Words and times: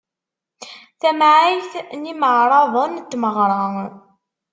Tamɛayt 1.01 1.71
n 1.99 2.01
imeɛraḍen 2.11 2.91
n 3.01 3.05
tmeɣra. 3.11 3.61